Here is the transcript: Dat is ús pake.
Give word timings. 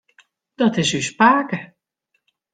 Dat 0.61 0.75
is 0.83 0.91
ús 0.99 1.09
pake. 1.19 1.59